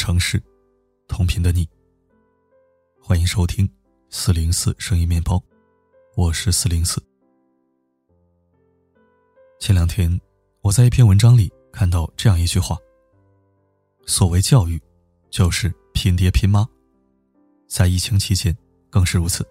[0.00, 0.42] 城市，
[1.08, 1.68] 同频的你。
[3.02, 3.70] 欢迎收听
[4.08, 5.38] 四零四声音面包，
[6.16, 7.04] 我是四零四。
[9.58, 10.18] 前两天，
[10.62, 12.78] 我在一篇文章里看到这样一句话：
[14.06, 14.80] 所谓教育，
[15.28, 16.66] 就是拼爹拼妈。
[17.68, 18.56] 在疫情期间，
[18.88, 19.46] 更是如此。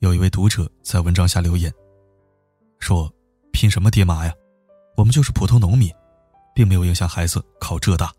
[0.00, 1.72] 有一位读者在文章下留言，
[2.80, 3.08] 说
[3.54, 4.34] ：“拼什么爹妈呀？
[4.96, 5.88] 我们就是普通农民。”
[6.52, 8.12] 并没有影响孩子考浙大。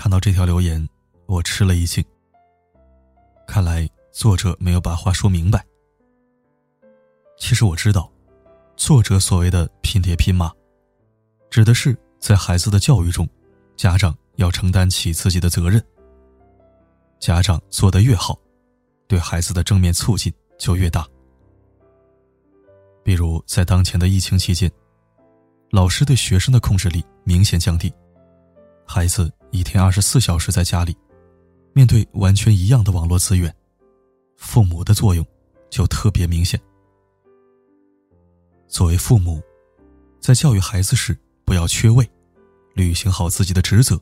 [0.00, 0.88] 看到这条留言，
[1.26, 2.02] 我吃了一惊。
[3.46, 5.62] 看来作者没有把话说明白。
[7.36, 8.10] 其实我知道，
[8.78, 10.50] 作者所谓的“拼爹拼妈”，
[11.50, 13.28] 指的是在孩子的教育中，
[13.76, 15.84] 家长要承担起自己的责任。
[17.18, 18.38] 家长做得越好，
[19.06, 21.06] 对孩子的正面促进就越大。
[23.04, 24.70] 比如在当前的疫情期间。
[25.70, 27.92] 老师对学生的控制力明显降低，
[28.92, 30.96] 孩子一天二十四小时在家里，
[31.72, 33.54] 面对完全一样的网络资源，
[34.36, 35.24] 父母的作用
[35.70, 36.60] 就特别明显。
[38.66, 39.40] 作为父母，
[40.18, 42.04] 在教育孩子时不要缺位，
[42.74, 43.96] 履行好自己的职责，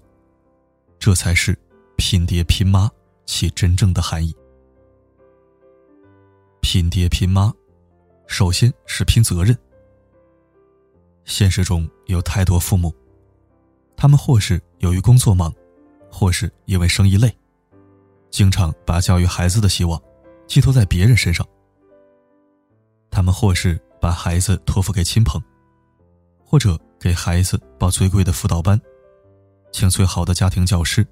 [0.99, 1.55] 这才是
[1.99, 2.91] 拼爹拼妈
[3.27, 4.35] 其真正的含义。
[6.63, 7.53] 拼爹拼妈，
[8.27, 9.55] 首先是拼责任。
[11.27, 12.91] 现实中有太多父母，
[14.01, 15.53] 他们或是由于工作忙，
[16.09, 17.37] 或是因为生意累，
[18.31, 20.01] 经常把教育孩子的希望
[20.47, 21.45] 寄托在别人身上。
[23.11, 25.43] 他们或是把孩子托付给亲朋，
[26.45, 28.81] 或者给孩子报最贵的辅导班，
[29.73, 31.05] 请最好的家庭教师，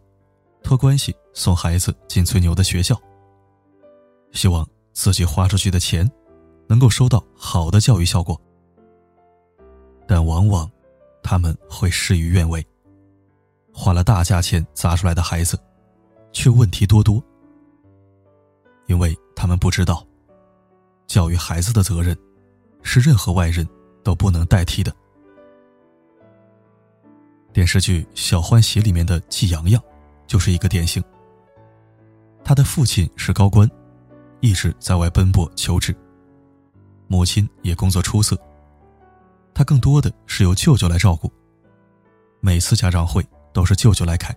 [0.62, 2.97] 托关系送孩子进最牛的学校，
[4.31, 6.09] 希望自己花出去的钱
[6.69, 8.41] 能够收到好的教育效果。
[10.06, 10.71] 但往往，
[11.21, 12.65] 他们会事与愿违。
[13.78, 15.60] 花了大价钱砸出来的孩子，
[16.32, 17.22] 却问题多多。
[18.87, 20.04] 因为他们不知道，
[21.06, 22.16] 教育孩子的责任，
[22.82, 23.69] 是任何外人
[24.03, 24.91] 都不能代替的。
[27.53, 29.81] 电视剧《小欢喜》里面的季洋洋，
[30.26, 31.04] 就是一个典型。
[32.43, 33.70] 他的父亲是高官，
[34.41, 35.94] 一直在外奔波求职，
[37.08, 38.38] 母亲也工作出色。
[39.53, 41.31] 他更多的是由舅舅来照顾，
[42.41, 43.26] 每次家长会
[43.56, 44.37] 都是舅舅来开。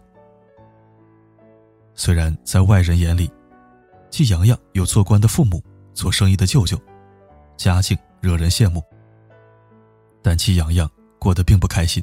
[1.94, 3.30] 虽然在外人眼里，
[4.10, 5.62] 季洋洋有做官的父母、
[5.94, 6.80] 做生意的舅舅，
[7.58, 8.82] 家境惹人羡慕，
[10.24, 12.02] 但季洋洋过得并不开心。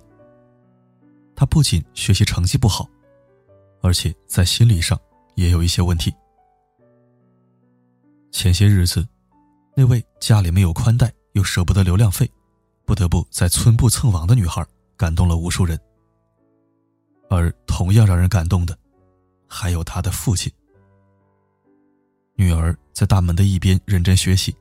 [1.35, 2.87] 他不仅学习成绩不好，
[3.81, 5.01] 而且在心理上
[5.37, 6.15] 也有一些问题。
[8.31, 9.09] 前些日子，
[9.75, 12.31] 那位家里没有宽带又舍不得流量费。
[12.85, 14.63] 不得不在村部蹭网的女孩，
[14.99, 15.81] 感动了无数人。
[17.29, 18.79] 而同样让人感动的，
[19.47, 20.53] 还有他的父亲。
[22.35, 24.55] 女儿在大门的一边认真学习，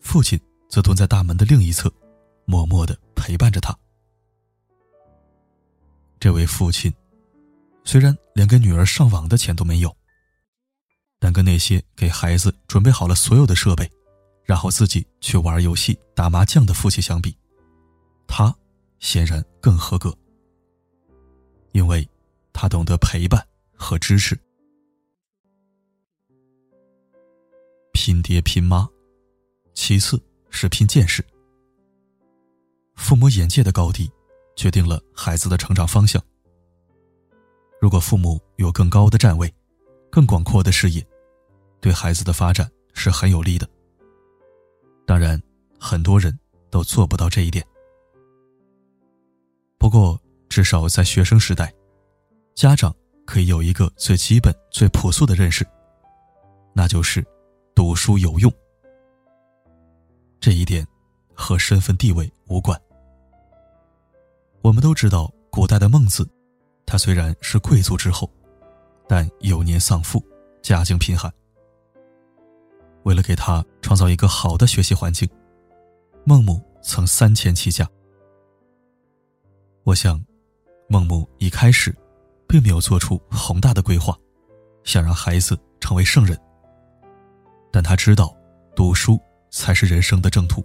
[0.00, 1.92] 父亲则蹲在大门的另一侧，
[2.44, 3.76] 默默的陪伴着她。
[6.20, 6.92] 这位父亲，
[7.84, 9.96] 虽然连给女儿上网的钱都没有，
[11.18, 13.90] 但跟那些给孩子准备好了所有的设备。
[14.44, 17.36] 然后自己去玩游戏、打麻将的父亲相比，
[18.26, 18.50] 他
[18.98, 20.16] 显然更合格，
[21.78, 22.06] 因为
[22.52, 24.36] 他懂得陪伴和支持。
[27.92, 28.88] 拼爹拼妈，
[29.74, 31.24] 其次是拼见识。
[32.96, 34.10] 父母眼界的高低，
[34.56, 36.20] 决定了孩子的成长方向。
[37.80, 39.54] 如果父母有更高的站位、
[40.10, 41.06] 更广阔的视野，
[41.80, 43.70] 对孩子的发展是很有利的。
[45.06, 45.40] 当然，
[45.78, 46.36] 很多人
[46.70, 47.64] 都做不到这一点。
[49.78, 51.72] 不过，至少在学生时代，
[52.54, 52.94] 家长
[53.26, 55.66] 可以有一个最基本、最朴素的认识，
[56.74, 57.24] 那就是
[57.74, 58.52] 读书有用。
[60.40, 60.86] 这一点
[61.34, 62.80] 和身份地位无关。
[64.62, 66.28] 我们都知道，古代的孟子，
[66.86, 68.30] 他虽然是贵族之后，
[69.06, 70.24] 但有年丧父，
[70.62, 71.32] 家境贫寒。
[73.04, 75.28] 为了给他创造一个好的学习环境，
[76.24, 77.88] 孟母曾三迁其家。
[79.84, 80.22] 我想，
[80.88, 81.94] 孟母一开始
[82.48, 84.16] 并没有做出宏大的规划，
[84.84, 86.38] 想让孩子成为圣人。
[87.70, 88.34] 但他知道，
[88.74, 89.20] 读书
[89.50, 90.64] 才是人生的正途。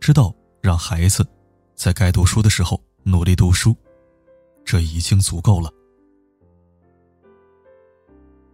[0.00, 1.26] 知道让孩子
[1.74, 3.76] 在该读书的时候努力读书，
[4.64, 5.70] 这已经足够了。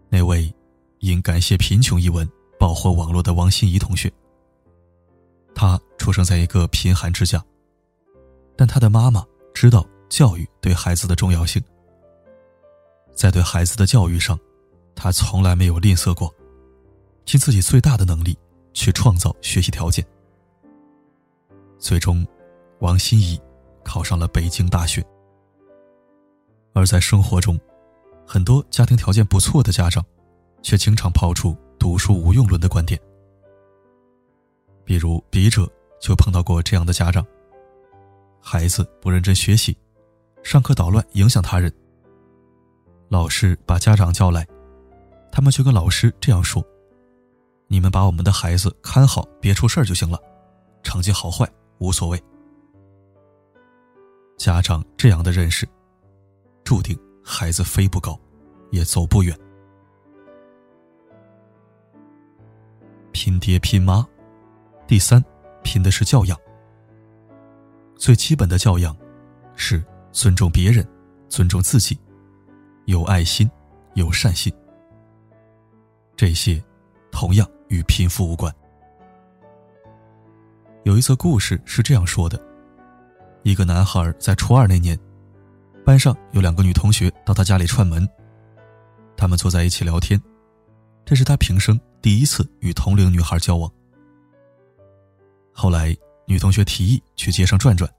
[0.08, 0.52] 那位
[1.00, 2.28] 因感谢贫穷一文。
[2.58, 4.12] 爆火网络的王心怡同学，
[5.54, 7.40] 她出生在一个贫寒之家，
[8.56, 9.24] 但她的妈妈
[9.54, 11.62] 知道教育对孩子的重要性。
[13.14, 14.38] 在对孩子的教育上，
[14.94, 16.32] 他从来没有吝啬过，
[17.24, 18.38] 尽自己最大的能力
[18.72, 20.04] 去创造学习条件。
[21.78, 22.26] 最终，
[22.80, 23.40] 王心怡
[23.84, 25.04] 考上了北京大学。
[26.74, 27.58] 而在生活中，
[28.26, 30.04] 很多家庭条件不错的家长，
[30.62, 33.00] 却经常抛出“读书无用论”的观点。
[34.84, 35.68] 比如，笔者
[36.00, 37.26] 就碰到过这样的家长：
[38.40, 39.76] 孩子不认真学习，
[40.42, 41.72] 上课捣乱，影响他人。
[43.08, 44.46] 老师把家长叫来，
[45.30, 46.64] 他们却跟老师这样说
[47.68, 50.18] ：“你们把我们的孩子看好，别出事儿就行了，
[50.82, 51.48] 成绩好坏。”
[51.78, 52.20] 无所谓。
[54.36, 55.64] 家长这样的认识，
[56.64, 58.18] 注定孩子飞不高，
[58.72, 59.38] 也走不远。
[63.12, 64.04] 拼爹拼妈，
[64.88, 65.24] 第三，
[65.62, 66.36] 拼的是教养。
[67.94, 68.96] 最基本的教养，
[69.54, 69.80] 是
[70.12, 70.86] 尊重别人，
[71.28, 71.98] 尊重自己，
[72.86, 73.48] 有爱心，
[73.94, 74.52] 有善心。
[76.16, 76.62] 这些，
[77.12, 78.52] 同样与贫富无关。
[80.84, 82.40] 有一则故事是这样说的：
[83.42, 84.98] 一个男孩在初二那年，
[85.84, 88.08] 班上有两个女同学到他家里串门，
[89.16, 90.20] 他们坐在一起聊天，
[91.04, 93.70] 这是他平生第一次与同龄女孩交往。
[95.52, 95.94] 后来，
[96.26, 97.90] 女同学提议去街上转转，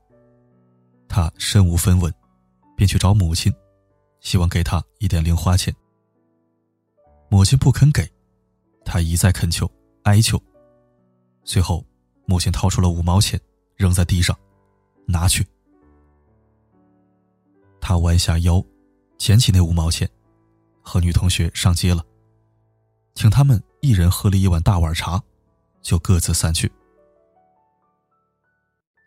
[1.10, 2.14] 他身无分文，
[2.78, 3.54] 便去找母亲，
[4.22, 5.76] 希望给他一点零花钱。
[7.28, 8.10] 母亲不肯给，
[8.86, 9.70] 他一再恳求、
[10.04, 10.42] 哀求，
[11.44, 11.84] 最后。
[12.26, 13.42] 母亲掏出了五毛钱，
[13.76, 14.38] 扔在地上，
[15.08, 15.44] 拿去。
[17.82, 18.64] 他弯下腰，
[19.18, 20.08] 捡起那五毛钱，
[20.84, 22.06] 和女同学上街了，
[23.16, 25.20] 请他们一人喝了一碗大碗茶，
[25.82, 26.72] 就各自散去。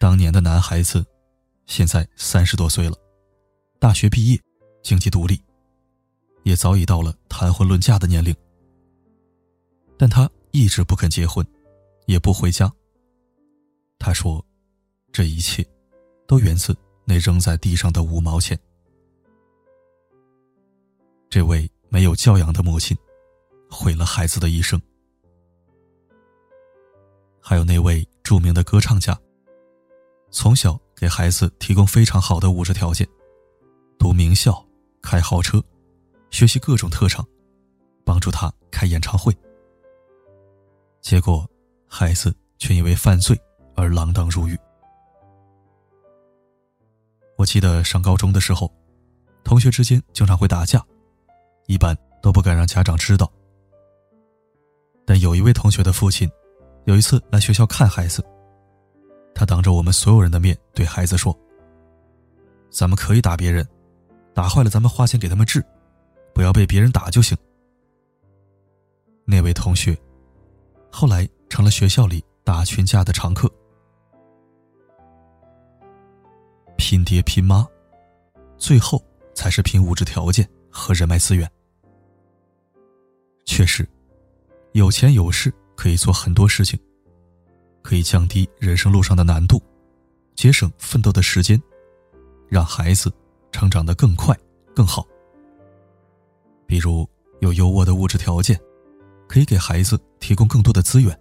[0.01, 1.07] 当年的男孩子，
[1.67, 2.97] 现在三十多岁了，
[3.79, 4.41] 大学毕业，
[4.83, 5.41] 经济独立，
[6.43, 8.35] 也早已到了谈婚论嫁的年龄，
[9.97, 11.47] 但他一直不肯结婚，
[12.07, 12.71] 也不回家。
[13.99, 14.45] 他说
[15.13, 15.65] ：“这一切，
[16.27, 18.59] 都源自那扔在地上的五毛钱。”
[21.31, 22.97] 这位没有教养的母亲，
[23.71, 24.81] 毁了孩子的一生。
[27.41, 29.19] 还有那位著名的歌唱家，
[30.31, 33.05] 从小给孩子提供非常好的物质条件，
[33.99, 34.65] 读名校，
[35.03, 35.61] 开豪车，
[36.31, 37.27] 学习各种特长，
[38.05, 39.37] 帮助他开演唱会。
[41.01, 41.45] 结果，
[41.89, 43.37] 孩子却因为犯罪。
[43.75, 44.57] 而锒铛入狱。
[47.37, 48.73] 我记得上高中的时候，
[49.43, 50.85] 同学之间经常会打架，
[51.67, 53.29] 一般都不敢让家长知道。
[55.05, 56.31] 但有一位同学的父亲，
[56.85, 58.25] 有一次来学校看孩子，
[59.43, 61.37] 他当着我们所有人的面对孩子说
[62.71, 63.67] ：“咱们可以打别人，
[64.33, 65.61] 打坏了咱们花钱给他们治，
[66.33, 67.37] 不要被别人打就行。”
[69.27, 69.99] 那位同学，
[70.93, 73.51] 后来成了学校里打群架的常客。
[76.77, 77.67] 拼爹拼妈，
[78.57, 79.05] 最后
[79.35, 81.51] 才是拼物质条件和人脉资源。
[83.45, 83.85] 确实，
[84.71, 86.79] 有钱有势可以做很多事情，
[87.83, 89.61] 可以降低人生路上的难度，
[90.35, 91.61] 节省奋斗的时间，
[92.49, 93.13] 让孩子
[93.51, 94.37] 成长得更快
[94.75, 95.07] 更好。
[96.67, 97.09] 比如
[97.41, 98.59] 有优渥的物质条件，
[99.29, 101.19] 可以给孩子提供更多的资源，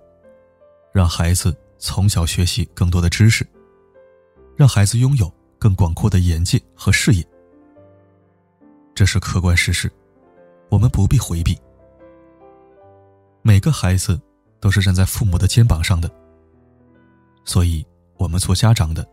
[0.93, 3.45] 让孩子从小学习更多的知识，
[4.55, 5.31] 让孩子拥有。
[5.61, 7.23] 更广阔的眼界和视野，
[8.95, 9.91] 这是客观事实，
[10.71, 11.55] 我们不必回避。
[13.43, 14.19] 每个孩子
[14.59, 16.11] 都是站在父母的肩膀上的，
[17.45, 17.85] 所以，
[18.17, 19.07] 我们做家长的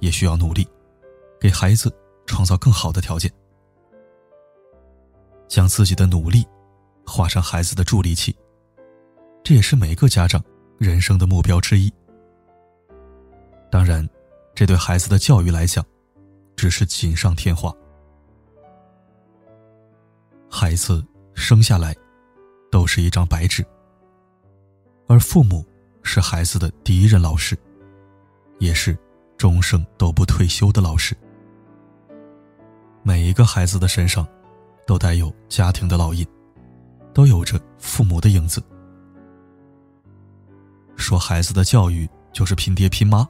[0.00, 0.66] 也需要努力，
[1.40, 1.94] 给孩子
[2.26, 3.32] 创造更好的条件，
[5.48, 6.46] 将自己的努力
[7.06, 8.36] 画上孩子的助力器，
[9.42, 10.42] 这也是每个家长
[10.78, 11.92] 人生的目标之一。
[13.70, 14.08] 当然，
[14.54, 15.84] 这对孩子的教育来讲。
[16.56, 17.74] 只是锦上添花。
[20.48, 21.94] 孩子生下来
[22.70, 23.66] 都是一张白纸，
[25.08, 25.66] 而父母
[26.04, 27.58] 是孩子的第一任老师，
[28.58, 28.96] 也是
[29.36, 31.16] 终生都不退休的老师。
[33.02, 34.26] 每一个孩子的身上
[34.86, 36.26] 都带有家庭的烙印，
[37.12, 38.62] 都有着父母的影子。
[40.96, 43.28] 说孩子的教育就是拼爹拼妈，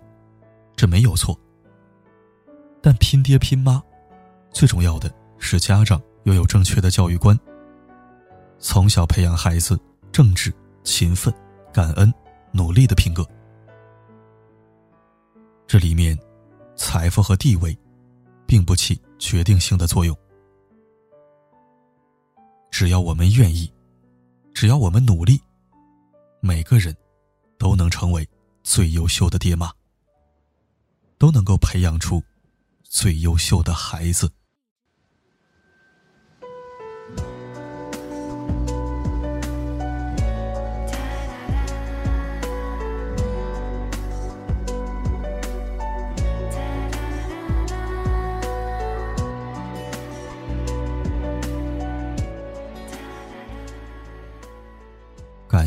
[0.77, 1.37] 这没有错。
[2.81, 3.83] 但拼爹拼妈，
[4.53, 7.39] 最重要的是家长拥有正确的教育观。
[8.59, 9.79] 从小培养孩子
[10.13, 10.53] 正直、
[10.85, 11.35] 勤奋、
[11.73, 12.13] 感恩、
[12.53, 13.27] 努力的品格。
[15.75, 16.17] 这里面，
[16.77, 17.77] 财富和地位，
[18.47, 20.17] 并不起决定性的作用。
[22.71, 23.69] 只要我们愿意，
[24.55, 25.43] 只要我们努力，
[26.39, 26.97] 每个人
[27.59, 28.25] 都能成为
[28.63, 29.69] 最优秀的爹妈，
[31.19, 32.23] 都能够培养出
[32.85, 34.31] 最优秀的孩子。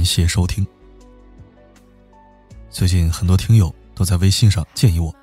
[0.07, 0.65] 谢收听。
[2.69, 5.13] 最近很多听友都在微信上建议我，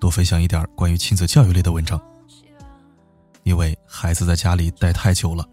[0.00, 2.00] 多分享一点关于亲子教育类的文章。
[3.42, 5.46] 因为孩子在家里待太久了，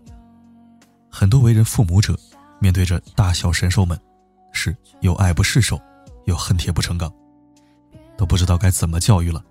[1.12, 2.18] 很多为人父母者
[2.60, 4.00] 面对着大小神兽们，
[4.54, 5.80] 是又爱不释手，
[6.26, 7.14] 又恨铁不成钢，
[8.18, 9.44] 都不知道该怎么教育了。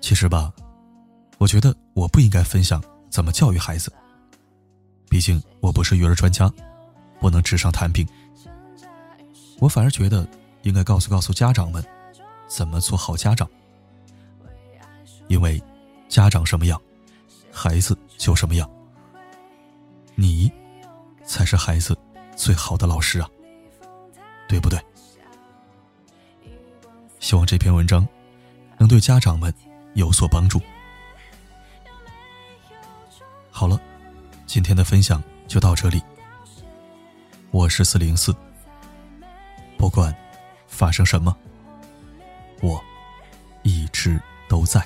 [0.00, 0.52] 其实吧，
[1.38, 3.90] 我觉得我不应该分享怎么教育孩子，
[5.08, 6.52] 毕竟我不是育儿专家。
[7.24, 8.06] 不能纸上谈兵，
[9.58, 10.28] 我反而觉得
[10.60, 11.82] 应该告诉告诉家长们，
[12.46, 13.48] 怎么做好家长。
[15.28, 15.58] 因为
[16.06, 16.78] 家长什么样，
[17.50, 18.70] 孩子就什么样。
[20.14, 20.52] 你
[21.24, 21.96] 才是孩子
[22.36, 23.30] 最好的老师啊，
[24.46, 24.78] 对不对？
[27.20, 28.06] 希望这篇文章
[28.76, 29.50] 能对家长们
[29.94, 30.60] 有所帮助。
[33.50, 33.80] 好了，
[34.44, 36.02] 今天的分享就到这里。
[37.54, 38.34] 我是四零四，
[39.78, 40.12] 不管
[40.66, 41.36] 发生什么，
[42.60, 42.82] 我
[43.62, 44.84] 一直都在。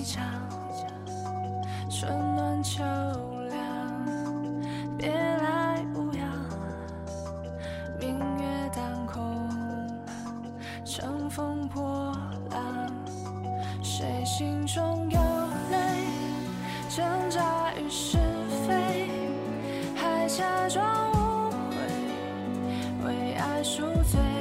[0.00, 0.24] 一场，
[1.90, 2.82] 春暖秋
[3.50, 3.60] 凉，
[4.96, 6.26] 别来无恙。
[7.98, 9.22] 明月当空，
[10.86, 12.16] 乘风破
[12.50, 12.90] 浪，
[13.82, 15.20] 谁心中有
[15.70, 15.76] 泪，
[16.88, 18.16] 挣扎于是
[18.66, 19.06] 非，
[19.94, 21.76] 还假装无悔，
[23.04, 24.39] 为爱赎罪。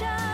[0.00, 0.29] shine.